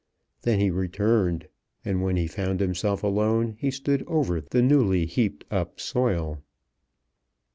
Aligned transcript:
Then 0.41 0.59
he 0.59 0.71
returned, 0.71 1.47
and 1.85 2.01
when 2.01 2.15
he 2.15 2.25
found 2.25 2.59
himself 2.59 3.03
alone 3.03 3.55
he 3.59 3.69
stood 3.69 4.01
over 4.07 4.41
the 4.41 4.63
newly 4.63 5.05
heaped 5.05 5.45
up 5.51 5.79
soil. 5.79 6.41